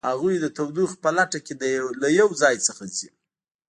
هغوی 0.09 0.35
د 0.39 0.45
تودوخې 0.57 0.97
په 1.03 1.09
لټه 1.17 1.39
کې 1.45 1.53
له 2.01 2.07
یو 2.19 2.29
ځای 2.41 2.55
څخه 2.67 2.83
ځي 2.95 3.09